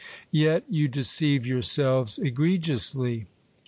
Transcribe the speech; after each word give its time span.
Yet 0.31 0.63
you 0.67 0.87
deceive 0.87 1.45
yourselves 1.45 2.17
egregiously. 2.17 3.27